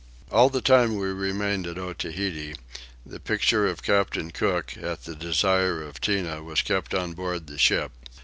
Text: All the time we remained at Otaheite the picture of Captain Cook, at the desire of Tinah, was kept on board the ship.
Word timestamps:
All 0.31 0.49
the 0.49 0.61
time 0.61 0.95
we 0.97 1.09
remained 1.09 1.67
at 1.67 1.77
Otaheite 1.77 2.57
the 3.05 3.19
picture 3.19 3.67
of 3.67 3.83
Captain 3.83 4.31
Cook, 4.31 4.75
at 4.75 5.03
the 5.03 5.13
desire 5.13 5.83
of 5.83 6.01
Tinah, 6.01 6.43
was 6.43 6.63
kept 6.63 6.95
on 6.95 7.13
board 7.13 7.45
the 7.45 7.59
ship. 7.59 7.91